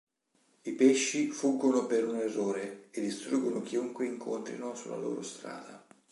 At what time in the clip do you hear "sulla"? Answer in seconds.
4.73-4.97